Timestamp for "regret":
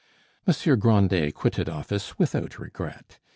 2.57-3.19